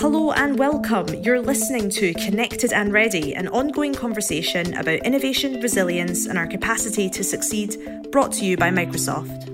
[0.00, 1.12] Hello and welcome.
[1.24, 7.10] You're listening to Connected and Ready, an ongoing conversation about innovation, resilience, and our capacity
[7.10, 7.76] to succeed,
[8.12, 9.48] brought to you by Microsoft.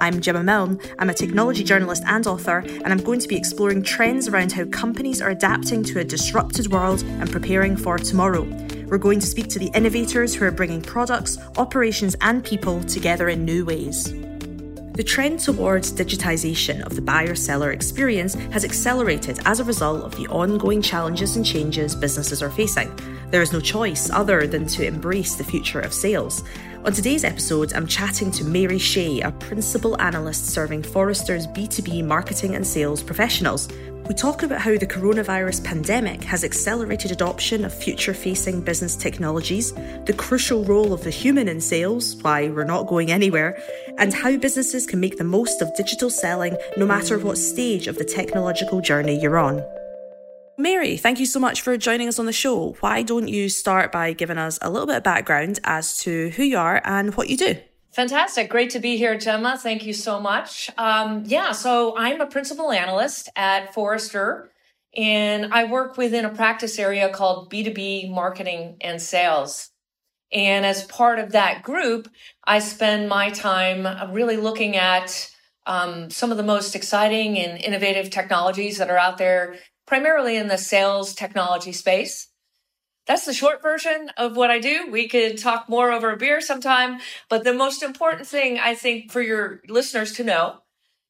[0.00, 0.78] I'm Gemma Milne.
[1.00, 4.64] I'm a technology journalist and author, and I'm going to be exploring trends around how
[4.66, 8.44] companies are adapting to a disrupted world and preparing for tomorrow.
[8.86, 13.28] We're going to speak to the innovators who are bringing products, operations, and people together
[13.28, 14.14] in new ways.
[14.94, 20.14] The trend towards digitisation of the buyer seller experience has accelerated as a result of
[20.14, 22.96] the ongoing challenges and changes businesses are facing.
[23.32, 26.44] There is no choice other than to embrace the future of sales.
[26.84, 32.56] On today's episode, I'm chatting to Mary Shea, a principal analyst serving Forrester's B2B marketing
[32.56, 33.70] and sales professionals.
[34.06, 39.72] We talk about how the coronavirus pandemic has accelerated adoption of future facing business technologies,
[40.04, 43.58] the crucial role of the human in sales, why we're not going anywhere,
[43.96, 47.96] and how businesses can make the most of digital selling no matter what stage of
[47.96, 49.64] the technological journey you're on.
[50.56, 52.76] Mary, thank you so much for joining us on the show.
[52.80, 56.44] Why don't you start by giving us a little bit of background as to who
[56.44, 57.56] you are and what you do?
[57.92, 58.50] Fantastic.
[58.50, 59.56] Great to be here, Gemma.
[59.56, 60.70] Thank you so much.
[60.78, 64.50] Um, yeah, so I'm a principal analyst at Forrester,
[64.96, 69.70] and I work within a practice area called B2B marketing and sales.
[70.32, 72.08] And as part of that group,
[72.44, 75.30] I spend my time really looking at
[75.66, 80.48] um, some of the most exciting and innovative technologies that are out there, primarily in
[80.48, 82.28] the sales technology space
[83.06, 84.88] that's the short version of what I do.
[84.90, 87.00] We could talk more over a beer sometime.
[87.28, 90.60] But the most important thing I think for your listeners to know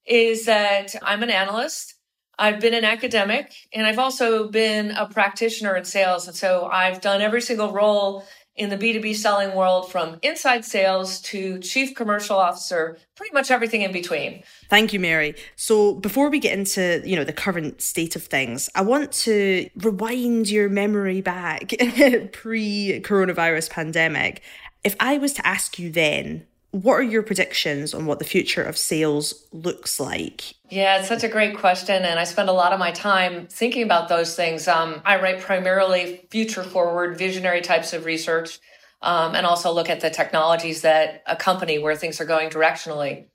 [0.04, 1.94] is that I'm an analyst.
[2.36, 6.26] I've been an academic and I've also been a practitioner in sales.
[6.26, 11.20] And so I've done every single role in the B2B selling world from inside sales
[11.22, 14.44] to chief commercial officer, pretty much everything in between.
[14.70, 15.34] Thank you, Mary.
[15.56, 19.68] So before we get into, you know, the current state of things, I want to
[19.76, 21.68] rewind your memory back
[22.32, 24.42] pre-coronavirus pandemic.
[24.84, 28.62] If I was to ask you then, what are your predictions on what the future
[28.62, 30.54] of sales looks like?
[30.70, 32.02] Yeah, it's such a great question.
[32.02, 34.66] And I spend a lot of my time thinking about those things.
[34.66, 38.58] Um, I write primarily future forward, visionary types of research,
[39.02, 43.26] um, and also look at the technologies that accompany where things are going directionally.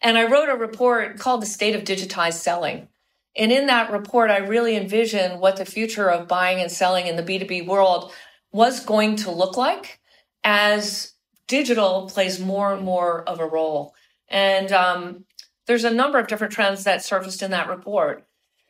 [0.00, 2.88] And I wrote a report called The State of Digitized Selling.
[3.36, 7.16] And in that report, I really envisioned what the future of buying and selling in
[7.16, 8.10] the B2B world
[8.52, 10.00] was going to look like
[10.42, 11.09] as
[11.50, 13.92] digital plays more and more of a role.
[14.28, 15.24] And um,
[15.66, 18.24] there's a number of different trends that surfaced in that report.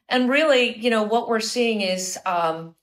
[0.08, 2.74] And really, you know, what we're seeing is um,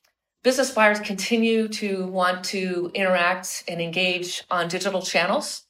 [0.43, 5.63] business buyers continue to want to interact and engage on digital channels.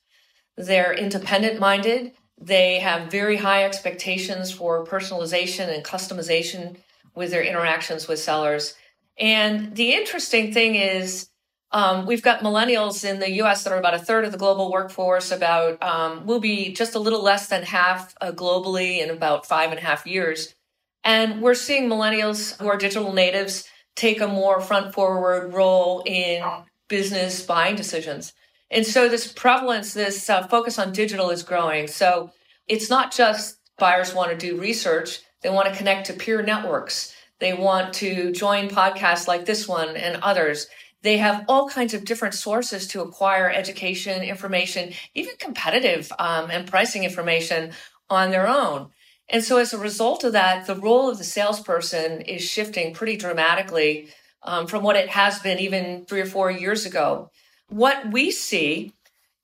[0.57, 2.11] They're independent minded.
[2.37, 6.75] They have very high expectations for personalization and customization
[7.15, 8.75] with their interactions with sellers.
[9.17, 11.29] And the interesting thing is,
[11.71, 14.71] um, we've got millennials in the US that are about a third of the global
[14.71, 19.45] workforce, about, um, will be just a little less than half uh, globally in about
[19.45, 20.55] five and a half years.
[21.03, 26.43] And we're seeing millennials who are digital natives take a more front forward role in
[26.87, 28.33] business buying decisions.
[28.69, 31.87] And so this prevalence, this uh, focus on digital is growing.
[31.87, 32.31] So
[32.67, 37.13] it's not just buyers want to do research, they want to connect to peer networks.
[37.39, 40.67] They want to join podcasts like this one and others.
[41.03, 46.67] They have all kinds of different sources to acquire education, information, even competitive um, and
[46.67, 47.71] pricing information
[48.09, 48.89] on their own.
[49.29, 53.17] And so, as a result of that, the role of the salesperson is shifting pretty
[53.17, 54.09] dramatically
[54.41, 57.29] um, from what it has been even three or four years ago.
[57.67, 58.93] What we see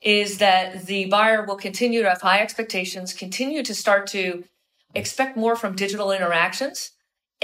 [0.01, 4.45] is that the buyer will continue to have high expectations, continue to start to
[4.95, 6.91] expect more from digital interactions.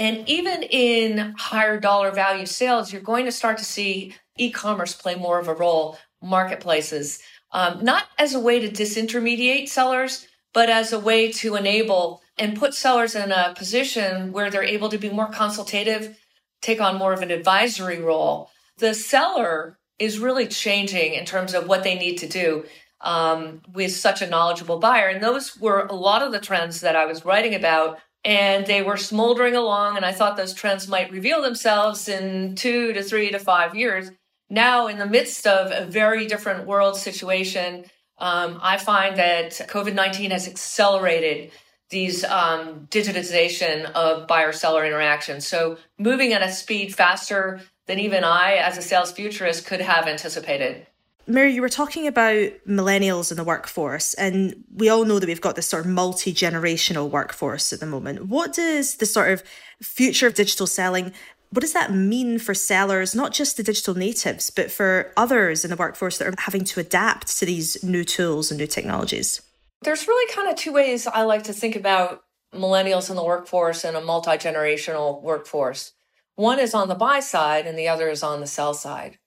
[0.00, 5.14] And even in higher dollar value sales, you're going to start to see e-commerce play
[5.14, 7.20] more of a role, marketplaces,
[7.52, 12.56] um, not as a way to disintermediate sellers, but as a way to enable and
[12.56, 16.18] put sellers in a position where they're able to be more consultative,
[16.62, 18.48] take on more of an advisory role.
[18.78, 22.64] The seller is really changing in terms of what they need to do
[23.02, 25.08] um, with such a knowledgeable buyer.
[25.08, 28.82] And those were a lot of the trends that I was writing about and they
[28.82, 33.30] were smoldering along and i thought those trends might reveal themselves in two to three
[33.30, 34.10] to five years.
[34.48, 37.84] Now in the midst of a very different world situation
[38.18, 41.50] um, i find that covid-19 has accelerated
[41.88, 45.44] these um, digitization of buyer seller interactions.
[45.44, 50.06] So moving at a speed faster than even i as a sales futurist could have
[50.06, 50.86] anticipated
[51.30, 55.40] Mary, you were talking about millennials in the workforce, and we all know that we've
[55.40, 58.26] got this sort of multi generational workforce at the moment.
[58.26, 59.42] What does the sort of
[59.80, 61.12] future of digital selling
[61.52, 65.70] what does that mean for sellers, not just the digital natives, but for others in
[65.70, 69.42] the workforce that are having to adapt to these new tools and new technologies?
[69.82, 72.22] There's really kind of two ways I like to think about
[72.54, 75.92] millennials in the workforce and a multi generational workforce.
[76.36, 79.18] One is on the buy side, and the other is on the sell side.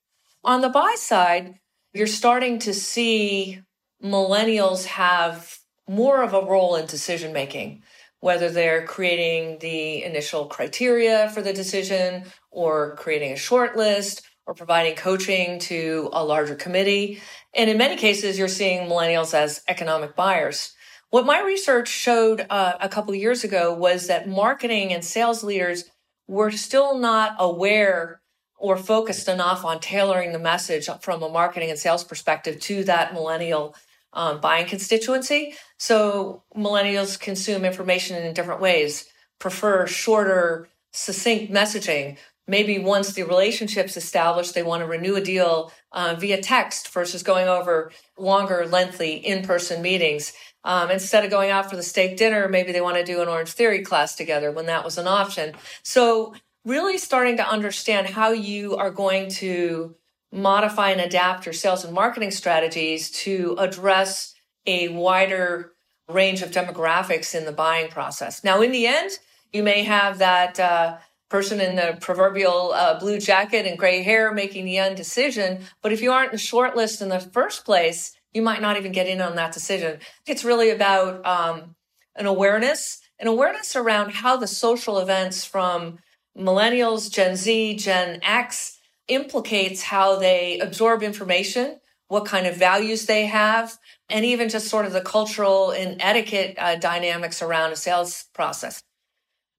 [0.46, 1.60] On the buy side,
[1.94, 3.62] you're starting to see
[4.04, 5.58] millennials have
[5.88, 7.84] more of a role in decision making
[8.24, 14.54] whether they're creating the initial criteria for the decision or creating a short list or
[14.54, 17.22] providing coaching to a larger committee.
[17.54, 20.74] And in many cases, you're seeing millennials as economic buyers.
[21.10, 25.84] What my research showed uh, a couple years ago was that marketing and sales leaders
[26.26, 28.22] were still not aware
[28.64, 33.14] or focused enough on tailoring the message from a marketing and sales perspective to that
[33.14, 33.76] millennial
[34.14, 35.54] um, buying constituency.
[35.78, 39.06] So millennials consume information in different ways,
[39.38, 42.18] prefer shorter, succinct messaging.
[42.48, 47.22] Maybe once the relationship's established, they want to renew a deal uh, via text versus
[47.22, 50.32] going over longer, lengthy in person meetings.
[50.64, 53.28] Um, instead of going out for the steak dinner, maybe they want to do an
[53.28, 55.54] Orange Theory class together when that was an option.
[55.84, 56.34] So,
[56.66, 59.96] really starting to understand how you are going to
[60.32, 64.34] modify and adapt your sales and marketing strategies to address
[64.66, 65.74] a wider
[66.10, 68.44] range of demographics in the buying process.
[68.44, 69.12] Now, in the end,
[69.52, 70.98] you may have that uh,
[71.30, 75.62] person in the proverbial uh, blue jacket and gray hair making the end decision.
[75.82, 78.78] But if you aren't in the short list in the first place, you might not
[78.78, 80.00] even get in on that decision.
[80.28, 81.76] It's really about um,
[82.16, 86.00] an awareness, an awareness around how the social events from
[86.38, 93.26] millennials, Gen Z, Gen X, implicates how they absorb information, what kind of values they
[93.26, 93.78] have,
[94.10, 98.84] and even just sort of the cultural and etiquette uh, dynamics around a sales process.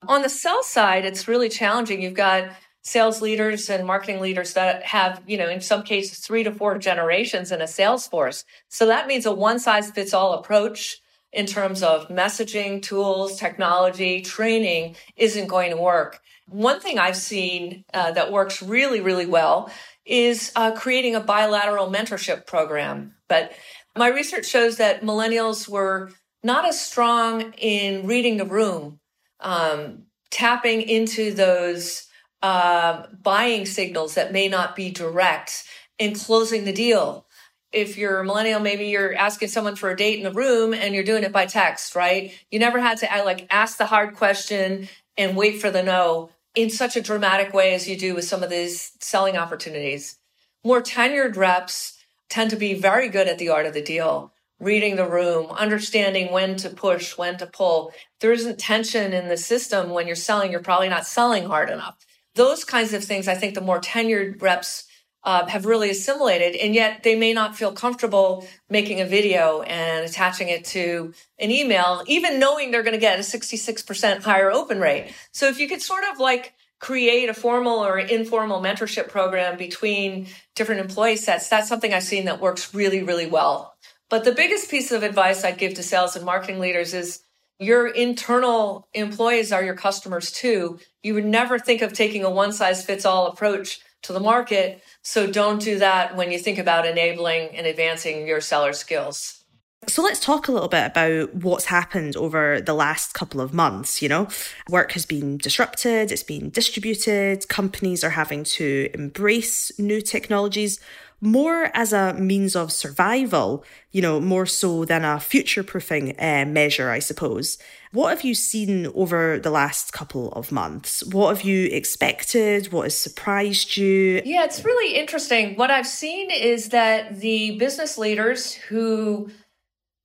[0.07, 2.03] On the sell side, it's really challenging.
[2.03, 2.51] You've got
[2.83, 6.79] sales leaders and marketing leaders that have, you know, in some cases, three to four
[6.79, 8.45] generations in a sales force.
[8.69, 11.01] So that means a one size fits all approach
[11.33, 16.21] in terms of messaging, tools, technology, training isn't going to work.
[16.47, 19.71] One thing I've seen uh, that works really, really well
[20.05, 23.15] is uh, creating a bilateral mentorship program.
[23.29, 23.53] But
[23.97, 26.11] my research shows that millennials were
[26.43, 29.01] not as strong in reading the room,
[29.41, 32.07] um, tapping into those
[32.43, 35.65] uh, buying signals that may not be direct,
[35.99, 37.27] and closing the deal.
[37.73, 40.95] If you're a millennial, maybe you're asking someone for a date in the room and
[40.95, 42.33] you're doing it by text, right?
[42.51, 46.71] You never had to like ask the hard question and wait for the no in
[46.71, 50.19] such a dramatic way as you do with some of these selling opportunities.
[50.65, 51.99] More tenured reps
[52.29, 56.33] tend to be very good at the art of the deal, reading the room, understanding
[56.33, 57.93] when to push, when to pull.
[58.21, 61.97] There isn't tension in the system when you're selling, you're probably not selling hard enough.
[62.35, 64.85] Those kinds of things, I think the more tenured reps
[65.25, 70.05] uh, have really assimilated, and yet they may not feel comfortable making a video and
[70.05, 74.81] attaching it to an email, even knowing they're going to get a 66% higher open
[74.81, 75.13] rate.
[75.33, 80.27] So if you could sort of like create a formal or informal mentorship program between
[80.55, 83.75] different employee sets, that's something I've seen that works really, really well.
[84.11, 87.21] But the biggest piece of advice I'd give to sales and marketing leaders is
[87.59, 90.79] your internal employees are your customers too.
[91.03, 94.83] You would never think of taking a one size fits all approach to the market.
[95.03, 99.45] So don't do that when you think about enabling and advancing your seller skills.
[99.87, 104.01] So let's talk a little bit about what's happened over the last couple of months.
[104.01, 104.29] You know,
[104.71, 110.81] work has been disrupted, it's been distributed, companies are having to embrace new technologies
[111.25, 116.45] more as a means of survival, you know, more so than a future proofing uh,
[116.47, 117.59] measure, I suppose.
[117.93, 121.03] What have you seen over the last couple of months?
[121.05, 122.73] What have you expected?
[122.73, 124.21] What has surprised you?
[124.25, 125.57] Yeah, it's really interesting.
[125.57, 129.31] What I've seen is that the business leaders who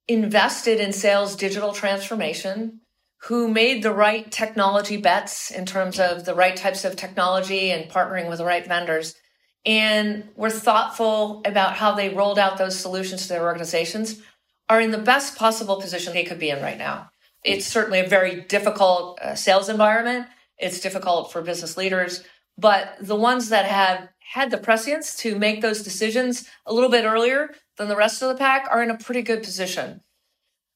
[0.08, 2.80] invested in sales digital transformation,
[3.24, 7.92] who made the right technology bets in terms of the right types of technology and
[7.92, 9.16] partnering with the right vendors
[9.66, 14.22] and were thoughtful about how they rolled out those solutions to their organizations
[14.70, 17.10] are in the best possible position they could be in right now.
[17.44, 20.28] It's certainly a very difficult uh, sales environment.
[20.58, 22.24] It's difficult for business leaders,
[22.58, 27.06] but the ones that have had the prescience to make those decisions a little bit
[27.06, 30.02] earlier than the rest of the pack are in a pretty good position.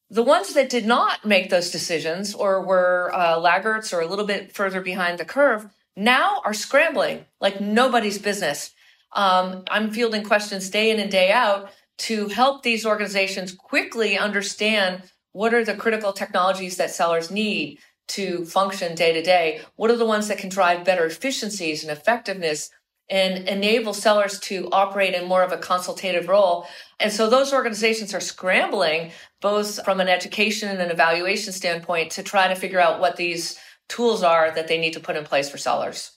[0.09, 4.25] The ones that did not make those decisions or were uh, laggards or a little
[4.25, 8.71] bit further behind the curve now are scrambling like nobody's business.
[9.11, 15.03] Um, I'm fielding questions day in and day out to help these organizations quickly understand
[15.31, 19.61] what are the critical technologies that sellers need to function day to day?
[19.75, 22.69] What are the ones that can drive better efficiencies and effectiveness
[23.09, 26.67] and enable sellers to operate in more of a consultative role?
[26.99, 32.23] And so those organizations are scrambling both from an education and an evaluation standpoint to
[32.23, 33.57] try to figure out what these
[33.93, 36.11] tools are that they need to put in place for sellers.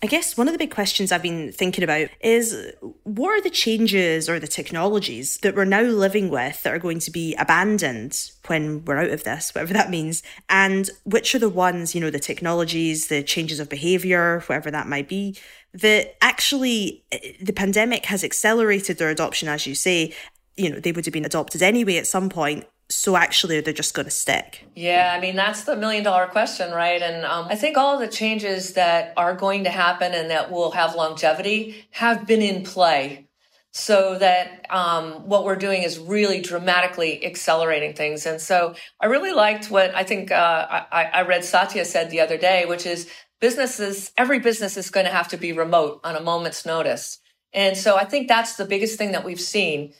[0.00, 2.72] I guess one of the big questions I've been thinking about is
[3.02, 7.00] what are the changes or the technologies that we're now living with that are going
[7.00, 10.22] to be abandoned when we're out of this, whatever that means?
[10.48, 14.86] And which are the ones, you know, the technologies, the changes of behavior, whatever that
[14.86, 15.36] might be,
[15.74, 20.14] that actually eh, the pandemic has accelerated their adoption, as you say.
[20.56, 23.94] You know, they would have been adopted anyway at some point so actually they're just
[23.94, 24.64] going to stick?
[24.74, 27.00] Yeah, I mean, that's the million dollar question, right?
[27.02, 30.70] And um, I think all the changes that are going to happen and that will
[30.70, 33.26] have longevity have been in play.
[33.72, 38.24] So that um, what we're doing is really dramatically accelerating things.
[38.24, 42.20] And so I really liked what I think uh, I, I read Satya said the
[42.20, 43.08] other day, which is
[43.40, 47.18] businesses, every business is going to have to be remote on a moment's notice.
[47.52, 49.92] And so I think that's the biggest thing that we've seen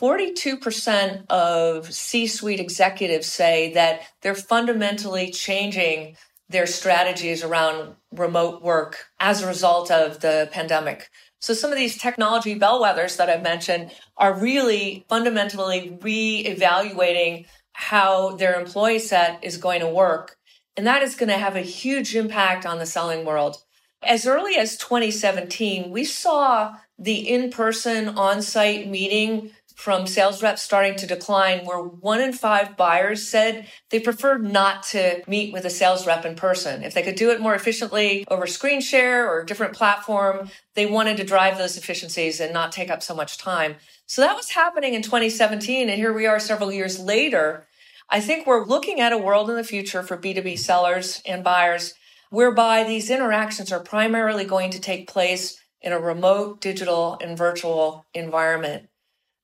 [0.00, 6.16] 42% of C suite executives say that they're fundamentally changing
[6.48, 11.08] their strategies around remote work as a result of the pandemic.
[11.40, 18.58] So some of these technology bellwethers that I've mentioned are really fundamentally re-evaluating how their
[18.58, 20.36] employee set is going to work.
[20.76, 23.58] And that is going to have a huge impact on the selling world.
[24.02, 31.06] As early as 2017, we saw the in-person on-site meeting from sales reps starting to
[31.06, 36.06] decline where one in five buyers said they preferred not to meet with a sales
[36.06, 36.82] rep in person.
[36.82, 40.86] If they could do it more efficiently over screen share or a different platform, they
[40.86, 43.76] wanted to drive those efficiencies and not take up so much time.
[44.06, 45.90] So that was happening in 2017.
[45.90, 47.66] And here we are several years later.
[48.08, 51.92] I think we're looking at a world in the future for B2B sellers and buyers
[52.30, 58.06] whereby these interactions are primarily going to take place in a remote, digital, and virtual
[58.14, 58.88] environment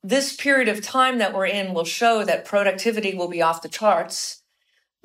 [0.03, 3.69] this period of time that we're in will show that productivity will be off the
[3.69, 4.43] charts.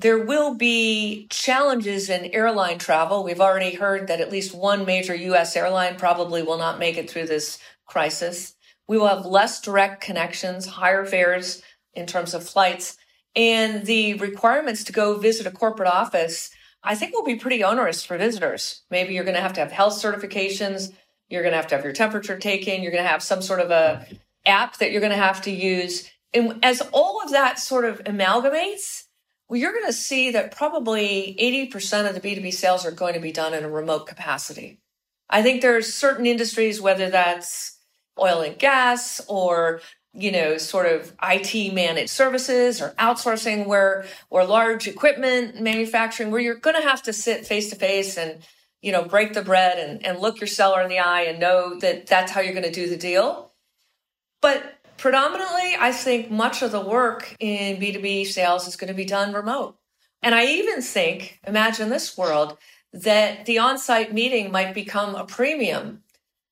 [0.00, 3.24] There will be challenges in airline travel.
[3.24, 7.10] We've already heard that at least one major US airline probably will not make it
[7.10, 8.54] through this crisis.
[8.86, 11.62] We will have less direct connections, higher fares
[11.94, 12.96] in terms of flights,
[13.34, 16.50] and the requirements to go visit a corporate office,
[16.82, 18.82] I think will be pretty onerous for visitors.
[18.90, 20.92] Maybe you're going to have to have health certifications.
[21.28, 22.82] You're going to have to have your temperature taken.
[22.82, 24.06] You're going to have some sort of a
[24.48, 26.10] app that you're going to have to use.
[26.34, 29.04] And as all of that sort of amalgamates,
[29.48, 33.20] well, you're going to see that probably 80% of the B2B sales are going to
[33.20, 34.80] be done in a remote capacity.
[35.30, 37.78] I think there's certain industries, whether that's
[38.18, 39.80] oil and gas or
[40.14, 46.40] you know, sort of IT managed services or outsourcing where, or large equipment manufacturing where
[46.40, 48.42] you're going to have to sit face to face and,
[48.80, 51.78] you know, break the bread and, and look your seller in the eye and know
[51.78, 53.47] that that's how you're going to do the deal.
[54.40, 59.04] But predominantly, I think much of the work in B2B sales is going to be
[59.04, 59.76] done remote.
[60.22, 62.58] And I even think, imagine this world,
[62.92, 66.02] that the on site meeting might become a premium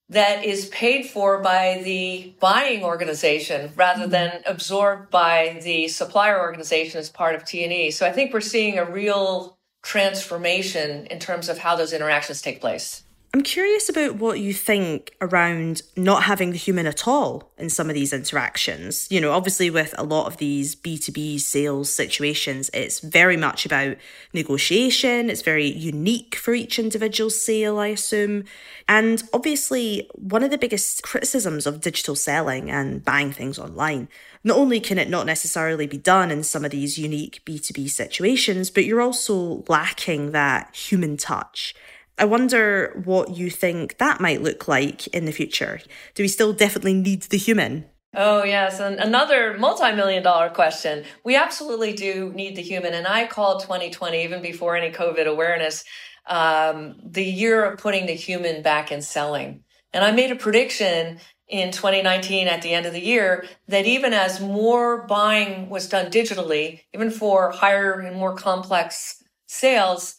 [0.08, 4.10] that is paid for by the buying organization rather mm-hmm.
[4.10, 7.90] than absorbed by the supplier organization as part of T&E.
[7.90, 12.60] So I think we're seeing a real transformation in terms of how those interactions take
[12.60, 13.02] place.
[13.36, 17.90] I'm curious about what you think around not having the human at all in some
[17.90, 19.06] of these interactions.
[19.10, 23.98] You know, obviously, with a lot of these B2B sales situations, it's very much about
[24.32, 28.44] negotiation, it's very unique for each individual sale, I assume.
[28.88, 34.08] And obviously, one of the biggest criticisms of digital selling and buying things online
[34.44, 38.70] not only can it not necessarily be done in some of these unique B2B situations,
[38.70, 41.74] but you're also lacking that human touch.
[42.18, 45.80] I wonder what you think that might look like in the future.
[46.14, 47.84] Do we still definitely need the human?
[48.14, 48.80] Oh, yes.
[48.80, 51.04] And another multi million dollar question.
[51.22, 52.94] We absolutely do need the human.
[52.94, 55.84] And I called 2020, even before any COVID awareness,
[56.26, 59.64] um, the year of putting the human back in selling.
[59.92, 61.18] And I made a prediction
[61.48, 66.10] in 2019 at the end of the year that even as more buying was done
[66.10, 70.15] digitally, even for higher and more complex sales,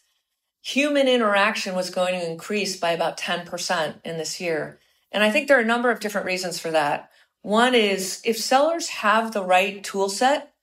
[0.68, 4.78] human interaction was going to increase by about 10% in this year.
[5.14, 7.10] And I think there are a number of different reasons for that.
[7.42, 10.54] One is if sellers have the right tool set,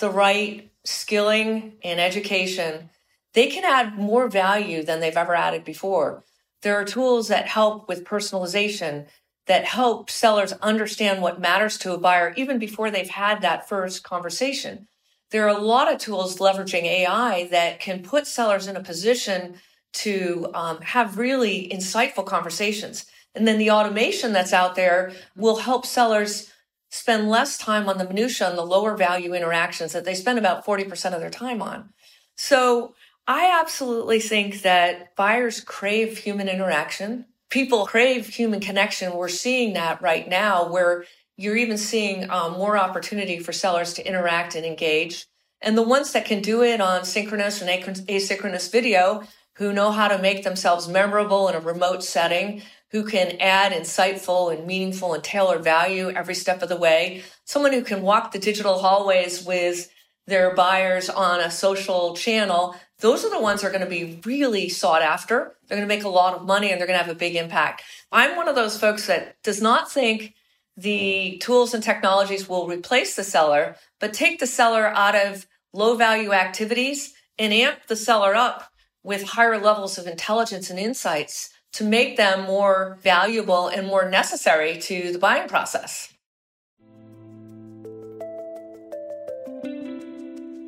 [0.00, 2.90] the right skilling and education,
[3.34, 6.24] they can add more value than they've ever added before.
[6.62, 9.06] There are tools that help with personalization.
[9.46, 14.02] that help sellers understand what matters to a buyer even before they've had that first
[14.02, 14.88] conversation.
[15.34, 19.56] There are a lot of tools leveraging AI that can put sellers in a position
[19.94, 23.06] to um, have really insightful conversations.
[23.34, 26.52] And then the automation that's out there will help sellers
[26.92, 30.64] spend less time on the minutia and the lower value interactions that they spend about
[30.64, 31.92] 40% of their time on.
[32.36, 32.94] So
[33.26, 37.26] I absolutely think that buyers crave human interaction.
[37.50, 39.16] People crave human connection.
[39.16, 44.06] We're seeing that right now where you're even seeing um, more opportunity for sellers to
[44.06, 45.26] interact and engage.
[45.60, 49.22] And the ones that can do it on synchronous and asynchronous video,
[49.56, 54.54] who know how to make themselves memorable in a remote setting, who can add insightful
[54.54, 58.38] and meaningful and tailored value every step of the way, someone who can walk the
[58.38, 59.90] digital hallways with
[60.26, 64.20] their buyers on a social channel, those are the ones that are going to be
[64.24, 65.56] really sought after.
[65.66, 67.36] They're going to make a lot of money and they're going to have a big
[67.36, 67.82] impact.
[68.10, 70.34] I'm one of those folks that does not think
[70.76, 75.96] the tools and technologies will replace the seller, but take the seller out of low
[75.96, 78.70] value activities and amp the seller up
[79.02, 84.78] with higher levels of intelligence and insights to make them more valuable and more necessary
[84.78, 86.12] to the buying process.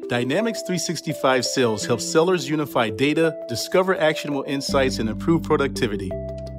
[0.08, 6.12] Dynamics 365 Sales helps sellers unify data, discover actionable insights, and improve productivity.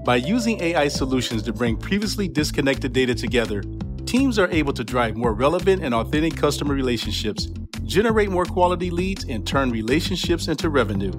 [0.08, 3.62] By using AI solutions to bring previously disconnected data together,
[4.06, 7.48] teams are able to drive more relevant and authentic customer relationships,
[7.84, 11.12] generate more quality leads, and turn relationships into revenue.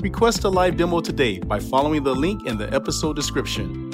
[0.00, 3.90] Request a live demo today by following the link in the episode description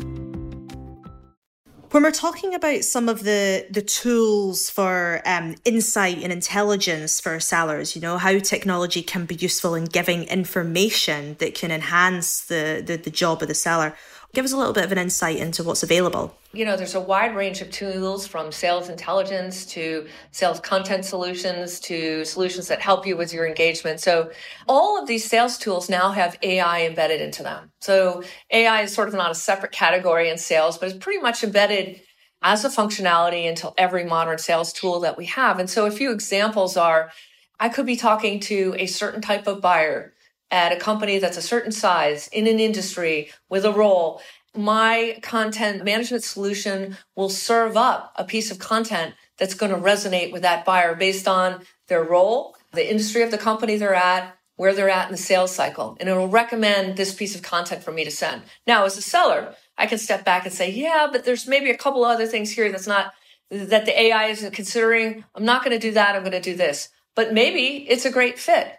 [1.96, 7.40] when we're talking about some of the the tools for um, insight and intelligence for
[7.40, 12.82] sellers you know how technology can be useful in giving information that can enhance the,
[12.84, 13.94] the the job of the seller
[14.36, 16.36] give us a little bit of an insight into what's available.
[16.52, 21.80] You know there's a wide range of tools from sales intelligence to sales content solutions
[21.80, 23.98] to solutions that help you with your engagement.
[23.98, 24.30] So
[24.68, 27.72] all of these sales tools now have ai embedded into them.
[27.80, 31.42] So ai is sort of not a separate category in sales but it's pretty much
[31.42, 32.02] embedded
[32.42, 35.58] as a functionality into every modern sales tool that we have.
[35.58, 37.10] And so a few examples are
[37.58, 40.12] i could be talking to a certain type of buyer
[40.50, 44.20] at a company that's a certain size in an industry with a role,
[44.54, 50.32] my content management solution will serve up a piece of content that's going to resonate
[50.32, 54.74] with that buyer based on their role, the industry of the company they're at, where
[54.74, 55.96] they're at in the sales cycle.
[56.00, 58.42] And it'll recommend this piece of content for me to send.
[58.66, 61.76] Now, as a seller, I can step back and say, yeah, but there's maybe a
[61.76, 63.12] couple other things here that's not,
[63.50, 65.24] that the AI isn't considering.
[65.34, 66.16] I'm not going to do that.
[66.16, 66.88] I'm going to do this.
[67.14, 68.72] But maybe it's a great fit.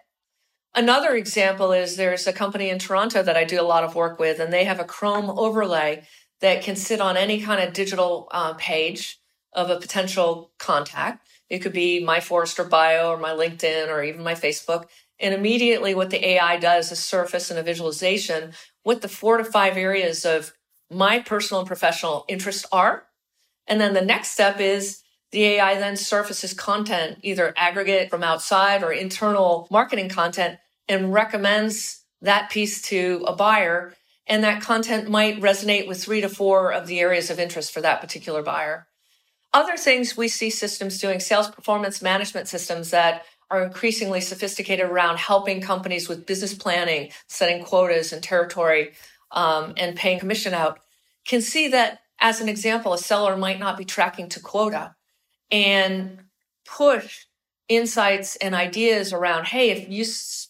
[0.78, 4.20] Another example is there's a company in Toronto that I do a lot of work
[4.20, 6.04] with, and they have a Chrome overlay
[6.40, 9.18] that can sit on any kind of digital uh, page
[9.52, 11.26] of a potential contact.
[11.50, 14.84] It could be my Forrester bio or my LinkedIn or even my Facebook.
[15.18, 18.52] And immediately what the AI does is surface in a visualization
[18.84, 20.52] what the four to five areas of
[20.92, 23.08] my personal and professional interest are.
[23.66, 28.84] And then the next step is the AI then surfaces content, either aggregate from outside
[28.84, 33.94] or internal marketing content, and recommends that piece to a buyer.
[34.26, 37.80] And that content might resonate with three to four of the areas of interest for
[37.80, 38.86] that particular buyer.
[39.54, 45.16] Other things we see systems doing sales performance management systems that are increasingly sophisticated around
[45.16, 48.92] helping companies with business planning, setting quotas and territory,
[49.30, 50.80] um, and paying commission out
[51.26, 54.96] can see that as an example, a seller might not be tracking to quota
[55.50, 56.20] and
[56.66, 57.26] push
[57.68, 60.04] insights and ideas around hey if you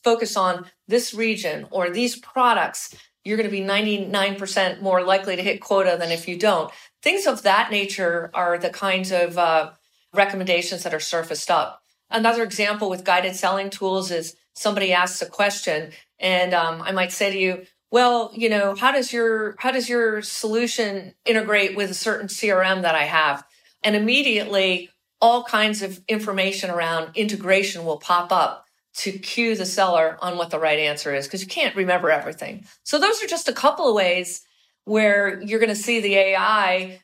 [0.04, 5.42] focus on this region or these products you're going to be 99% more likely to
[5.42, 6.72] hit quota than if you don't.
[7.02, 9.72] Things of that nature are the kinds of uh,
[10.14, 11.82] recommendations that are surfaced up.
[12.10, 17.12] Another example with guided selling tools is somebody asks a question and um, i might
[17.12, 21.90] say to you well you know how does your how does your solution integrate with
[21.90, 23.44] a certain crm that i have?
[23.84, 30.18] And immediately all kinds of information around integration will pop up to cue the seller
[30.20, 32.64] on what the right answer is because you can't remember everything.
[32.82, 34.42] So those are just a couple of ways
[34.84, 37.00] where you're going to see the AI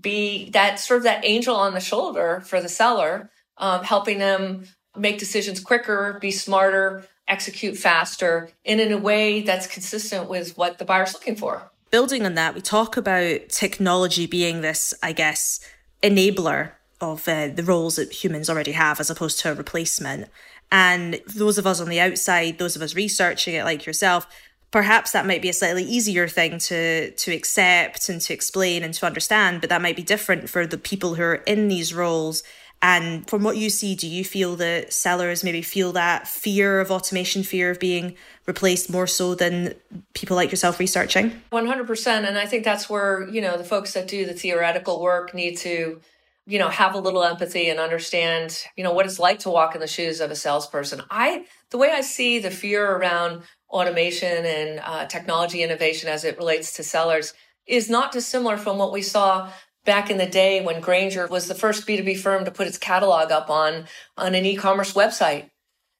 [0.00, 4.64] be that sort of that angel on the shoulder for the seller, um, helping them
[4.96, 10.78] make decisions quicker, be smarter, execute faster, and in a way that's consistent with what
[10.78, 11.70] the buyer's looking for.
[11.90, 15.60] Building on that, we talk about technology being this, I guess,
[16.02, 20.28] enabler of uh, the roles that humans already have as opposed to a replacement.
[20.72, 24.26] And those of us on the outside, those of us researching it like yourself,
[24.70, 28.92] perhaps that might be a slightly easier thing to to accept and to explain and
[28.94, 32.42] to understand but that might be different for the people who are in these roles
[32.82, 36.90] and from what you see do you feel that sellers maybe feel that fear of
[36.90, 38.14] automation fear of being
[38.46, 39.74] replaced more so than
[40.14, 44.08] people like yourself researching 100% and i think that's where you know the folks that
[44.08, 46.00] do the theoretical work need to
[46.46, 49.74] you know have a little empathy and understand you know what it's like to walk
[49.74, 54.44] in the shoes of a salesperson i the way i see the fear around automation
[54.44, 57.34] and uh, technology innovation as it relates to sellers
[57.66, 59.50] is not dissimilar from what we saw
[59.84, 63.30] back in the day when Grainger was the first B2B firm to put its catalog
[63.30, 65.50] up on, on an e-commerce website.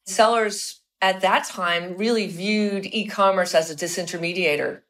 [0.05, 4.83] Sellers at that time really viewed e-commerce as a disintermediator.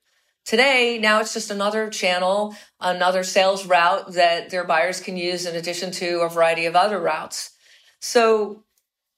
[0.47, 5.57] Today, now it's just another channel, another sales route that their buyers can use in
[5.57, 7.51] addition to a variety of other routes.
[7.99, 8.63] So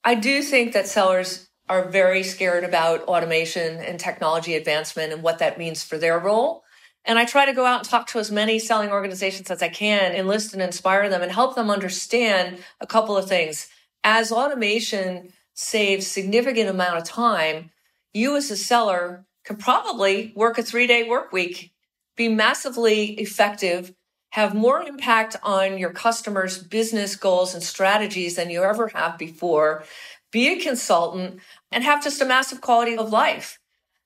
[0.02, 5.38] I do think that sellers are very scared about automation and technology advancement and what
[5.40, 6.64] that means for their role.
[7.04, 9.68] And I try to go out and talk to as many selling organizations as I
[9.68, 13.68] can, enlist and inspire them and help them understand a couple of things.
[14.02, 17.70] As automation saves significant amount of time,
[18.14, 21.72] you as a seller can probably work a three day work week,
[22.16, 23.94] be massively effective,
[24.32, 29.84] have more impact on your customers' business goals and strategies than you ever have before,
[30.30, 31.40] be a consultant,
[31.72, 33.58] and have just a massive quality of life.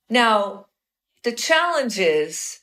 [0.09, 0.67] Now,
[1.25, 2.61] the challenge is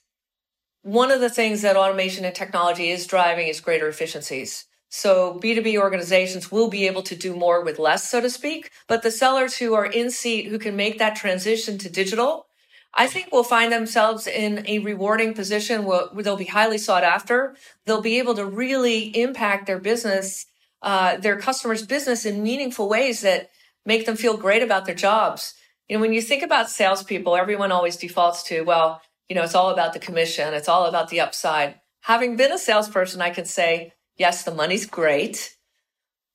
[0.82, 4.68] one of the things that automation and technology is driving is greater efficiencies.
[4.88, 8.72] So B2B organizations will be able to do more with less, so to speak.
[8.88, 12.46] But the sellers who are in seat, who can make that transition to digital,
[12.94, 17.56] I think will find themselves in a rewarding position where, they'll be highly sought after.
[17.86, 20.46] They'll be able to really impact their business,
[20.82, 23.50] uh, their customers' business in meaningful ways that
[23.86, 25.54] make them feel great about their jobs.
[25.88, 29.56] You know, when you think about salespeople, everyone always defaults to, well, you know, it's
[29.56, 30.54] all about the commission.
[30.54, 31.80] It's all about the upside.
[32.02, 35.56] Having been a salesperson, I can say, yes, the money's great,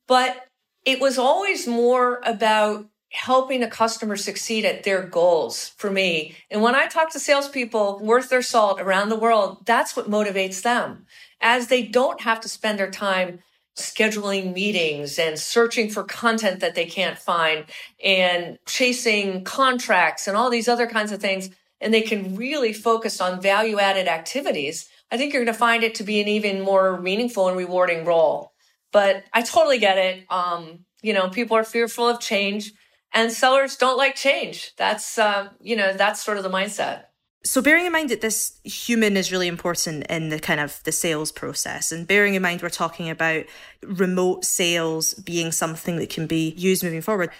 [0.06, 0.46] but
[0.84, 6.34] it was always more about helping a customer succeed at their goals for me.
[6.50, 10.62] And when I talk to salespeople worth their salt around the world, that's what motivates
[10.62, 11.06] them
[11.40, 13.38] as they don't have to spend their time
[13.76, 17.66] scheduling meetings and searching for content that they can't find
[18.02, 21.50] and chasing contracts and all these other kinds of things.
[21.80, 24.88] And they can really focus on value added activities.
[25.12, 28.04] I think you're going to find it to be an even more meaningful and rewarding
[28.04, 28.52] role.
[28.90, 30.24] But I totally get it.
[30.30, 32.72] Um, you know, people are fearful of change
[33.14, 34.74] and sellers don't like change.
[34.76, 37.04] That's, uh, you know, that's sort of the mindset
[37.44, 40.92] so bearing in mind that this human is really important in the kind of the
[40.92, 43.44] sales process and bearing in mind we're talking about
[43.82, 47.30] remote sales being something that can be used moving forward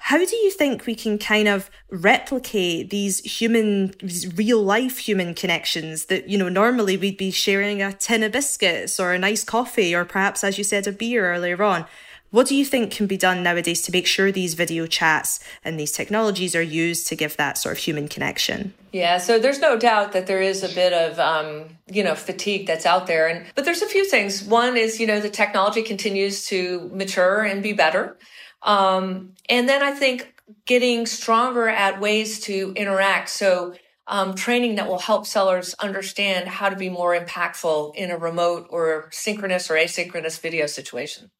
[0.00, 5.34] how do you think we can kind of replicate these human these real life human
[5.34, 9.42] connections that you know normally we'd be sharing a tin of biscuits or a nice
[9.42, 11.84] coffee or perhaps as you said a beer earlier on
[12.30, 15.80] what do you think can be done nowadays to make sure these video chats and
[15.80, 18.74] these technologies are used to give that sort of human connection?
[18.92, 22.66] Yeah, so there's no doubt that there is a bit of um, you know fatigue
[22.66, 24.44] that's out there, and but there's a few things.
[24.44, 28.18] One is you know the technology continues to mature and be better,
[28.62, 30.34] um, and then I think
[30.66, 33.28] getting stronger at ways to interact.
[33.28, 33.74] So
[34.06, 38.66] um, training that will help sellers understand how to be more impactful in a remote
[38.70, 41.30] or synchronous or asynchronous video situation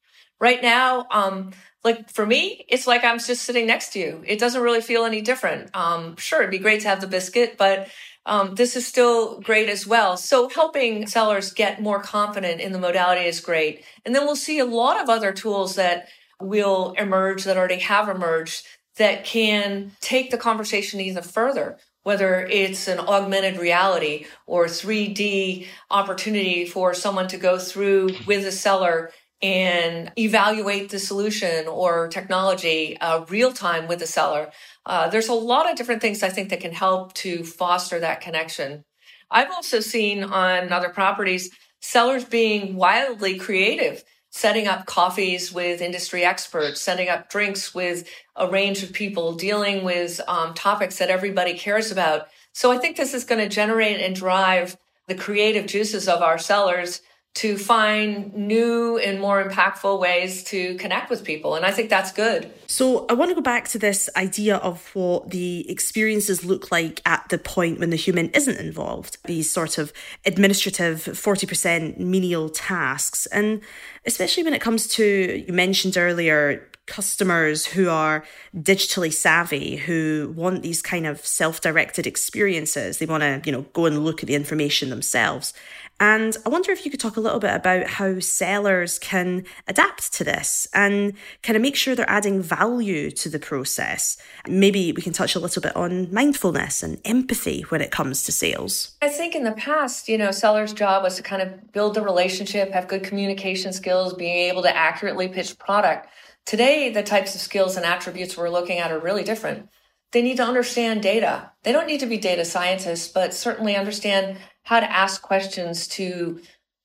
[0.40, 1.52] right now, um,
[1.84, 4.22] like for me, it's like I'm just sitting next to you.
[4.26, 5.74] It doesn't really feel any different.
[5.74, 7.88] Um, sure, it'd be great to have the biscuit, but
[8.26, 10.16] um, this is still great as well.
[10.16, 13.84] So helping sellers get more confident in the modality is great.
[14.04, 16.08] And then we'll see a lot of other tools that
[16.40, 22.88] will emerge that already have emerged that can take the conversation even further whether it's
[22.88, 30.10] an augmented reality or 3D opportunity for someone to go through with a seller and
[30.18, 34.50] evaluate the solution or technology uh, real time with the seller.
[34.84, 38.20] Uh, there's a lot of different things I think that can help to foster that
[38.20, 38.84] connection.
[39.30, 46.24] I've also seen on other properties sellers being wildly creative, setting up coffees with industry
[46.24, 51.54] experts, setting up drinks with a range of people, dealing with um, topics that everybody
[51.54, 52.28] cares about.
[52.52, 56.38] So I think this is going to generate and drive the creative juices of our
[56.38, 57.00] sellers
[57.38, 61.54] to find new and more impactful ways to connect with people.
[61.54, 62.50] And I think that's good.
[62.66, 67.00] So I want to go back to this idea of what the experiences look like
[67.06, 69.92] at the point when the human isn't involved, these sort of
[70.26, 73.26] administrative 40% menial tasks.
[73.26, 73.60] And
[74.04, 78.24] especially when it comes to, you mentioned earlier, customers who are
[78.56, 83.84] digitally savvy who want these kind of self-directed experiences they want to you know go
[83.84, 85.52] and look at the information themselves
[86.00, 90.12] and I wonder if you could talk a little bit about how sellers can adapt
[90.14, 94.16] to this and kind of make sure they're adding value to the process.
[94.46, 98.32] Maybe we can touch a little bit on mindfulness and empathy when it comes to
[98.32, 98.96] sales.
[99.02, 102.02] I think in the past, you know, sellers' job was to kind of build the
[102.02, 106.08] relationship, have good communication skills, being able to accurately pitch product.
[106.46, 109.68] Today, the types of skills and attributes we're looking at are really different.
[110.12, 111.52] They need to understand data.
[111.64, 116.42] They don't need to be data scientists, but certainly understand how to ask questions to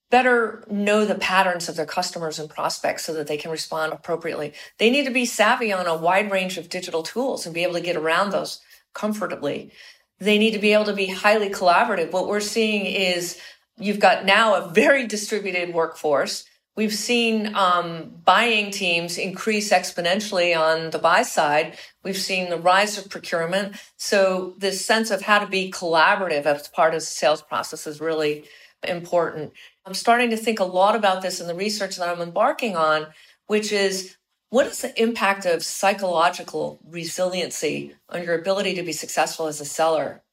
[0.10, 4.54] better know the patterns of their customers and prospects so that they can respond appropriately.
[4.78, 7.74] They need to be savvy on a wide range of digital tools and be able
[7.74, 8.62] to get around those
[8.94, 9.74] comfortably.
[10.18, 12.14] They need to be able to be highly collaborative.
[12.14, 13.38] What we're seeing is
[13.78, 16.46] you've got now a very distributed workforce.
[16.76, 21.78] We've seen um, buying teams increase exponentially on the buy side.
[22.04, 23.76] We've seen the rise of procurement.
[23.98, 28.02] So this sense of how to be collaborative as part of the sales process is
[28.02, 28.46] really
[28.84, 29.54] important.
[29.86, 33.08] I'm starting to think a lot about this in the research that I'm embarking on,
[33.46, 34.18] which is
[34.50, 39.66] what is the impact of psychological resiliency on your ability to be successful as a
[39.66, 40.24] seller?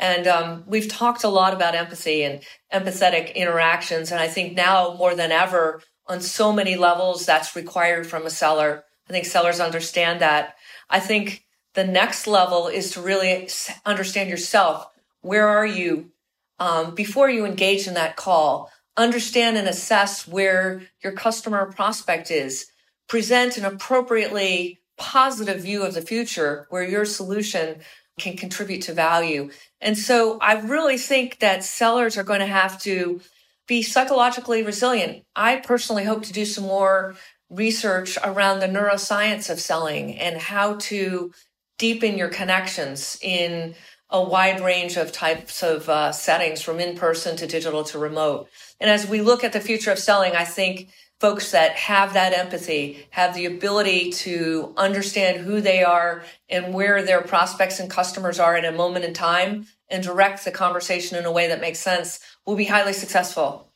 [0.00, 4.10] And um, we've talked a lot about empathy and empathetic interactions.
[4.10, 8.30] And I think now more than ever, on so many levels that's required from a
[8.30, 8.82] seller.
[9.08, 10.56] I think sellers understand that.
[10.90, 13.48] I think the next level is to really
[13.86, 14.88] understand yourself.
[15.20, 16.10] Where are you
[16.58, 18.72] um, before you engage in that call?
[18.96, 22.66] Understand and assess where your customer prospect is.
[23.06, 27.80] Present an appropriately positive view of the future where your solution
[28.20, 29.50] can contribute to value.
[29.80, 33.20] And so I really think that sellers are going to have to
[33.66, 35.24] be psychologically resilient.
[35.34, 37.14] I personally hope to do some more
[37.48, 41.32] research around the neuroscience of selling and how to
[41.78, 43.74] deepen your connections in
[44.10, 48.48] a wide range of types of uh, settings from in person to digital to remote.
[48.80, 52.32] And as we look at the future of selling, I think folks that have that
[52.32, 58.40] empathy have the ability to understand who they are and where their prospects and customers
[58.40, 61.78] are at a moment in time and direct the conversation in a way that makes
[61.78, 63.69] sense will be highly successful.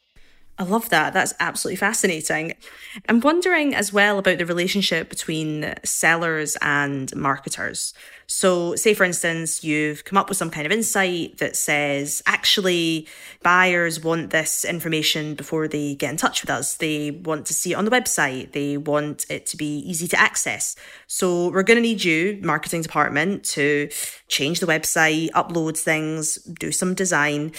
[0.57, 1.13] I love that.
[1.13, 2.55] That's absolutely fascinating.
[3.09, 7.93] I'm wondering as well about the relationship between sellers and marketers.
[8.29, 13.09] So, say for instance, you've come up with some kind of insight that says actually
[13.43, 16.77] buyers want this information before they get in touch with us.
[16.77, 20.21] They want to see it on the website, they want it to be easy to
[20.21, 20.77] access.
[21.09, 23.91] So, we're going to need you, marketing department, to
[24.29, 27.53] change the website, upload things, do some design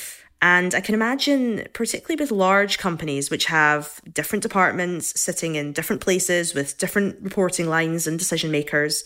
[0.45, 6.03] and I can imagine, particularly with large companies which have different departments sitting in different
[6.03, 9.03] places with different reporting lines and decision makers,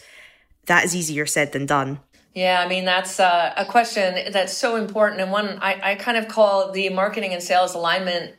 [0.65, 2.01] that is easier said than done.
[2.33, 5.21] Yeah, I mean, that's uh, a question that's so important.
[5.21, 8.35] And one I, I kind of call the marketing and sales alignment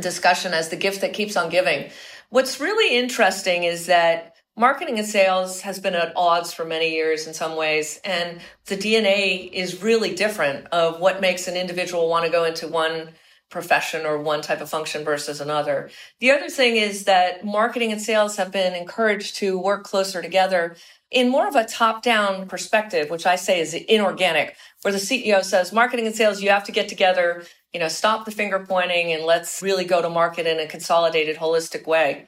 [0.00, 1.90] discussion as the gift that keeps on giving.
[2.30, 7.26] What's really interesting is that marketing and sales has been at odds for many years
[7.26, 12.24] in some ways and the dna is really different of what makes an individual want
[12.24, 13.10] to go into one
[13.48, 15.88] profession or one type of function versus another.
[16.18, 20.74] The other thing is that marketing and sales have been encouraged to work closer together
[21.12, 25.44] in more of a top down perspective which i say is inorganic where the ceo
[25.44, 29.12] says marketing and sales you have to get together you know stop the finger pointing
[29.12, 32.26] and let's really go to market in a consolidated holistic way.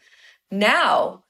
[0.50, 1.24] Now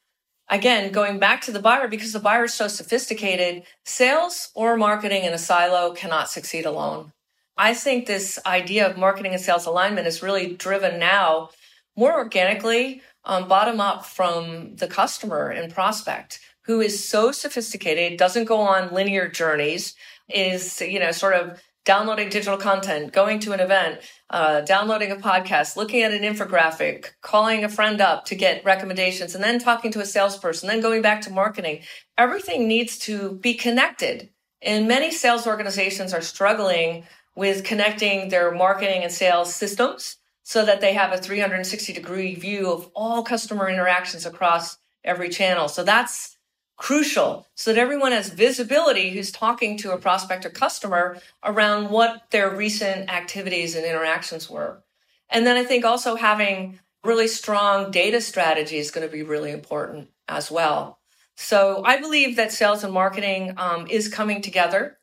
[0.51, 5.25] again, going back to the buyer, because the buyer is so sophisticated, sales or marketing
[5.25, 7.13] in a silo cannot succeed alone.
[7.57, 11.51] I think this idea of marketing and sales alignment is really driven now
[11.97, 18.45] more organically, um, bottom up from the customer and prospect who is so sophisticated, doesn't
[18.45, 19.95] go on linear journeys,
[20.29, 23.99] is, you know, sort of downloading digital content, going to an event,
[24.29, 29.35] uh, downloading a podcast, looking at an infographic, calling a friend up to get recommendations,
[29.35, 31.81] and then talking to a salesperson, then going back to marketing.
[32.19, 34.29] Everything needs to be connected.
[34.61, 40.83] And many sales organizations are struggling with connecting their marketing and sales systems so that
[40.83, 45.69] they have a 360 degree view of all customer interactions across every channel.
[45.69, 46.37] So that's
[46.79, 52.31] crucial so that everyone has visibility who's talking to a prospect or customer around what
[52.31, 54.83] their recent activities and interactions were.
[55.29, 59.51] And then I think also having really strong data strategy is going to be really
[59.51, 60.99] important as well.
[61.37, 64.99] So I believe that sales and marketing um, is coming together,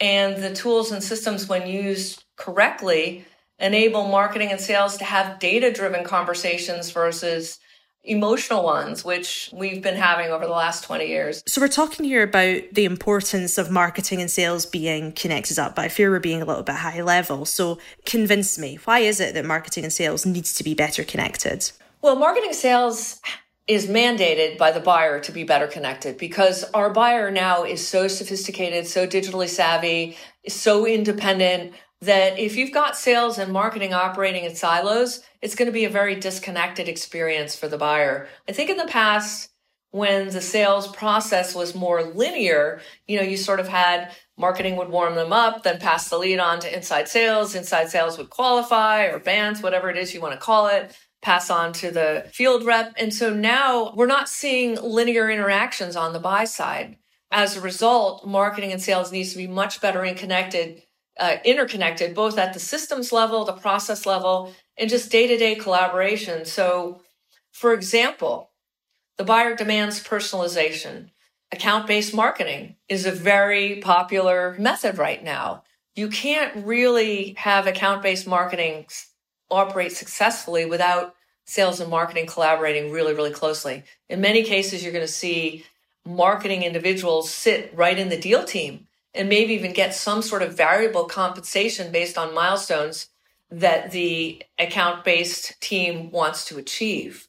[0.00, 3.24] and the tools and systems, when used correctly,
[3.58, 7.58] enable marketing and sales to have data driven conversations versus
[8.06, 11.42] emotional ones, which we've been having over the last 20 years.
[11.46, 15.84] So, we're talking here about the importance of marketing and sales being connected up, but
[15.84, 17.44] I fear we're being a little bit high level.
[17.44, 21.70] So, convince me, why is it that marketing and sales needs to be better connected?
[22.00, 23.20] Well, marketing sales
[23.66, 28.06] is mandated by the buyer to be better connected because our buyer now is so
[28.06, 30.16] sophisticated, so digitally savvy,
[30.46, 35.72] so independent that if you've got sales and marketing operating in silos, it's going to
[35.72, 38.28] be a very disconnected experience for the buyer.
[38.48, 39.50] I think in the past,
[39.90, 44.90] when the sales process was more linear, you know, you sort of had marketing would
[44.90, 47.54] warm them up, then pass the lead on to inside sales.
[47.54, 51.48] Inside sales would qualify or BANTs, whatever it is you want to call it, pass
[51.48, 52.92] on to the field rep.
[52.98, 56.98] And so now we're not seeing linear interactions on the buy side.
[57.30, 60.82] As a result, marketing and sales needs to be much better and connected
[61.18, 65.54] uh, interconnected, both at the systems level, the process level, and just day to day
[65.54, 66.44] collaboration.
[66.44, 67.00] So,
[67.52, 68.50] for example,
[69.16, 71.10] the buyer demands personalization.
[71.52, 75.62] Account based marketing is a very popular method right now.
[75.94, 78.86] You can't really have account based marketing
[79.50, 81.14] operate successfully without
[81.46, 83.84] sales and marketing collaborating really, really closely.
[84.08, 85.64] In many cases, you're going to see
[86.04, 90.56] marketing individuals sit right in the deal team and maybe even get some sort of
[90.56, 93.08] variable compensation based on milestones
[93.50, 97.28] that the account based team wants to achieve.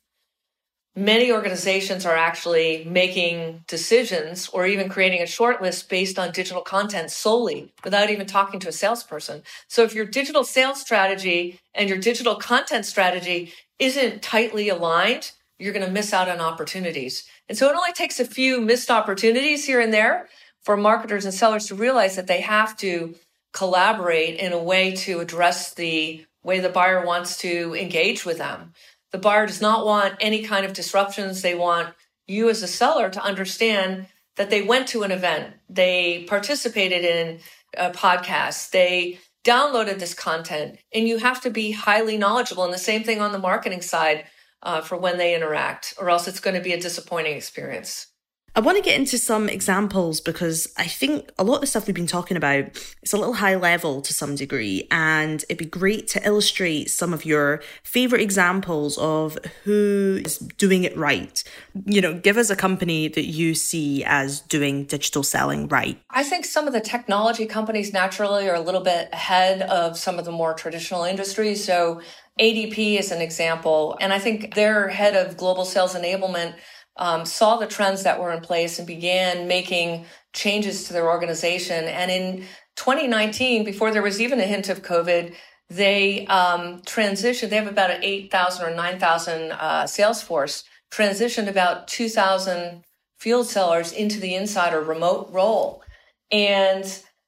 [0.96, 7.12] Many organizations are actually making decisions or even creating a shortlist based on digital content
[7.12, 9.44] solely without even talking to a salesperson.
[9.68, 15.74] So if your digital sales strategy and your digital content strategy isn't tightly aligned, you're
[15.74, 17.28] going to miss out on opportunities.
[17.48, 20.28] And so it only takes a few missed opportunities here and there
[20.68, 23.16] for marketers and sellers to realize that they have to
[23.54, 28.74] collaborate in a way to address the way the buyer wants to engage with them.
[29.14, 31.42] The buyer does not want any kind of disruptions.
[31.42, 31.94] They want
[32.28, 37.40] you as a seller to understand that they went to an event, they participated in
[37.78, 42.66] a podcast, they downloaded this content, and you have to be highly knowledgeable.
[42.66, 44.26] And the same thing on the marketing side
[44.62, 48.08] uh, for when they interact, or else it's going to be a disappointing experience.
[48.58, 51.86] I want to get into some examples because I think a lot of the stuff
[51.86, 52.66] we've been talking about
[53.04, 57.14] is a little high level to some degree, and it'd be great to illustrate some
[57.14, 61.44] of your favorite examples of who is doing it right.
[61.86, 66.02] You know, give us a company that you see as doing digital selling right.
[66.10, 70.18] I think some of the technology companies naturally are a little bit ahead of some
[70.18, 71.64] of the more traditional industries.
[71.64, 72.02] So
[72.40, 76.56] ADP is an example, and I think their head of global sales enablement
[76.98, 81.86] um, saw the trends that were in place and began making changes to their organization.
[81.86, 85.34] And in 2019, before there was even a hint of COVID,
[85.70, 87.50] they um, transitioned.
[87.50, 92.84] They have about an 8,000 or 9,000 uh, sales force, transitioned about 2,000
[93.18, 95.84] field sellers into the insider remote role.
[96.32, 96.86] And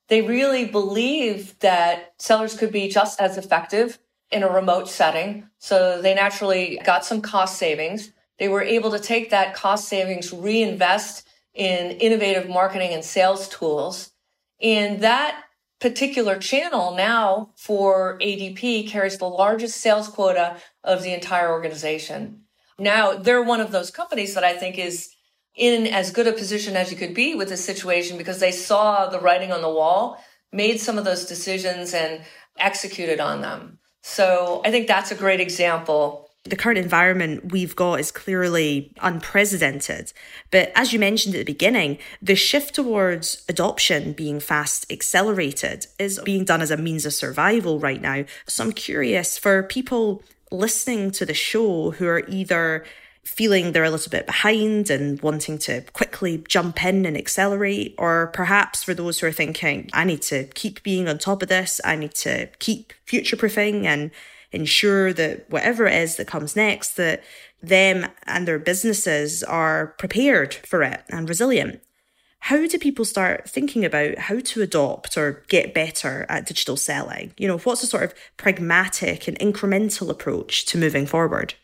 [0.07, 3.99] they really believe that sellers could be just as effective
[4.31, 5.49] in a remote setting.
[5.59, 8.11] So they naturally got some cost savings.
[8.39, 14.11] They were able to take that cost savings, reinvest in innovative marketing and sales tools.
[14.61, 15.43] And that
[15.79, 22.43] particular channel now for ADP carries the largest sales quota of the entire organization.
[22.77, 25.09] Now they're one of those companies that I think is
[25.55, 29.07] in as good a position as you could be with this situation because they saw
[29.07, 30.23] the writing on the wall,
[30.53, 32.23] made some of those decisions and
[32.57, 33.79] executed on them.
[34.01, 40.13] So I think that's a great example the current environment we've got is clearly unprecedented.
[40.51, 46.19] But as you mentioned at the beginning, the shift towards adoption being fast accelerated is
[46.23, 48.25] being done as a means of survival right now.
[48.47, 52.85] So I'm curious for people listening to the show who are either
[53.23, 58.27] feeling they're a little bit behind and wanting to quickly jump in and accelerate, or
[58.27, 61.79] perhaps for those who are thinking, I need to keep being on top of this,
[61.83, 64.09] I need to keep future proofing and
[64.51, 67.23] ensure that whatever it is that comes next, that
[67.61, 71.81] them and their businesses are prepared for it and resilient.
[72.43, 77.33] How do people start thinking about how to adopt or get better at digital selling?
[77.37, 81.55] You know, what's a sort of pragmatic and incremental approach to moving forward?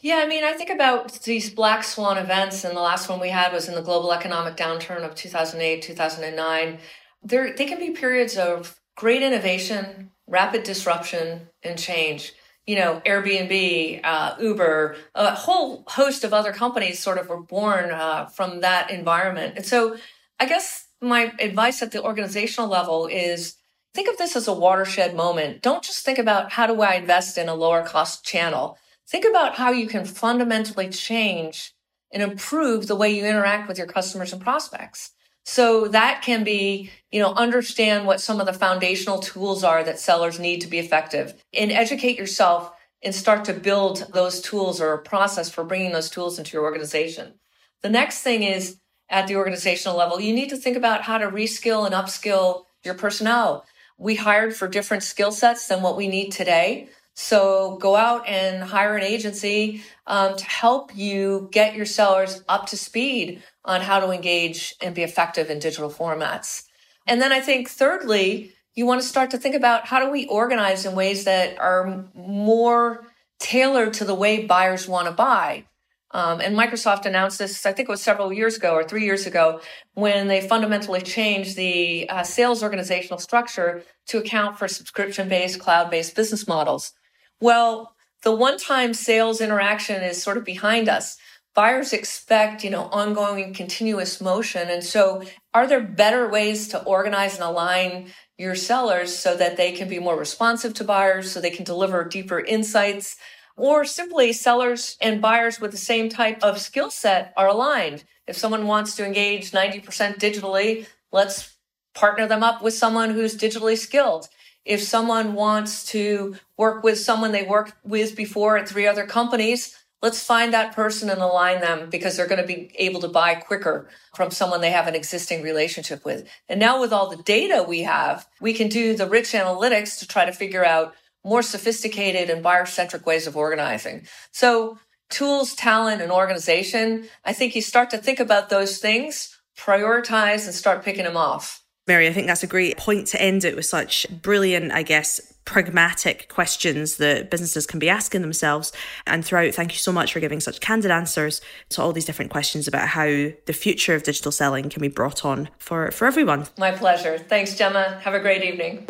[0.00, 3.30] Yeah, I mean, I think about these black swan events, and the last one we
[3.30, 6.78] had was in the global economic downturn of 2008, 2009.
[7.22, 12.32] There, they can be periods of great innovation, rapid disruption and change.
[12.66, 17.90] you know, Airbnb, uh, Uber, a whole host of other companies sort of were born
[17.90, 19.54] uh, from that environment.
[19.56, 19.96] And so
[20.40, 23.56] I guess my advice at the organizational level is
[23.92, 25.62] think of this as a watershed moment.
[25.62, 28.78] Don't just think about how do I invest in a lower cost channel.
[29.06, 31.74] Think about how you can fundamentally change
[32.10, 35.10] and improve the way you interact with your customers and prospects.
[35.44, 39.98] So that can be, you know, understand what some of the foundational tools are that
[39.98, 42.72] sellers need to be effective and educate yourself
[43.02, 46.64] and start to build those tools or a process for bringing those tools into your
[46.64, 47.34] organization.
[47.82, 48.78] The next thing is
[49.10, 52.94] at the organizational level, you need to think about how to reskill and upskill your
[52.94, 53.66] personnel.
[53.98, 56.88] We hired for different skill sets than what we need today.
[57.14, 62.66] So go out and hire an agency um, to help you get your sellers up
[62.66, 66.64] to speed on how to engage and be effective in digital formats.
[67.06, 70.26] And then I think thirdly, you want to start to think about how do we
[70.26, 73.06] organize in ways that are more
[73.38, 75.64] tailored to the way buyers want to buy.
[76.10, 79.26] Um, and Microsoft announced this, I think it was several years ago or three years
[79.26, 79.60] ago,
[79.94, 85.90] when they fundamentally changed the uh, sales organizational structure to account for subscription based, cloud
[85.90, 86.92] based business models.
[87.40, 91.18] Well, the one time sales interaction is sort of behind us
[91.54, 94.68] buyers expect, you know, ongoing continuous motion.
[94.68, 95.22] And so
[95.54, 100.00] are there better ways to organize and align your sellers so that they can be
[100.00, 103.16] more responsive to buyers, so they can deliver deeper insights,
[103.56, 108.02] or simply sellers and buyers with the same type of skill set are aligned.
[108.26, 111.56] If someone wants to engage 90% digitally, let's
[111.94, 114.26] partner them up with someone who's digitally skilled.
[114.64, 119.76] If someone wants to work with someone they worked with before at three other companies,
[120.04, 123.34] let's find that person and align them because they're going to be able to buy
[123.34, 126.28] quicker from someone they have an existing relationship with.
[126.48, 130.06] And now with all the data we have, we can do the rich analytics to
[130.06, 130.94] try to figure out
[131.24, 134.06] more sophisticated and buyer centric ways of organizing.
[134.30, 140.44] So tools, talent, and organization, I think you start to think about those things, prioritize
[140.44, 141.63] and start picking them off.
[141.86, 145.34] Mary, I think that's a great point to end it with such brilliant, I guess,
[145.44, 148.72] pragmatic questions that businesses can be asking themselves.
[149.06, 152.30] And throughout, thank you so much for giving such candid answers to all these different
[152.30, 156.46] questions about how the future of digital selling can be brought on for, for everyone.
[156.56, 157.18] My pleasure.
[157.18, 158.00] Thanks, Gemma.
[158.02, 158.88] Have a great evening.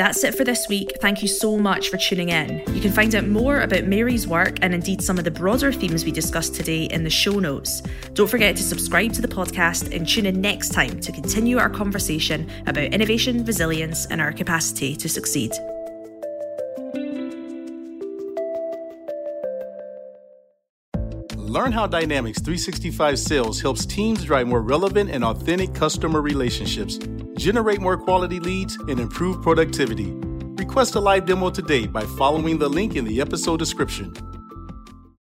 [0.00, 0.96] That's it for this week.
[1.02, 2.62] Thank you so much for tuning in.
[2.74, 6.06] You can find out more about Mary's work and indeed some of the broader themes
[6.06, 7.82] we discussed today in the show notes.
[8.14, 11.68] Don't forget to subscribe to the podcast and tune in next time to continue our
[11.68, 15.52] conversation about innovation, resilience, and our capacity to succeed.
[21.50, 26.96] Learn how Dynamics 365 Sales helps teams drive more relevant and authentic customer relationships
[27.36, 30.12] generate more quality leads, and improve productivity.
[30.62, 34.14] Request a live demo today by following the link in the episode description.